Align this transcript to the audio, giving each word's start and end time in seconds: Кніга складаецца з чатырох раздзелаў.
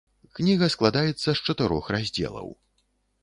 Кніга 0.37 0.69
складаецца 0.75 1.27
з 1.31 1.39
чатырох 1.51 1.91
раздзелаў. 1.97 2.47